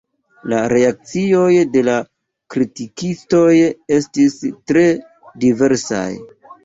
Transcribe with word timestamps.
La 0.51 0.59
reakcioj 0.71 1.51
de 1.75 1.83
la 1.89 1.97
kritikistoj 2.55 3.53
estis 3.99 4.41
tre 4.73 4.87
diversaj. 5.45 6.05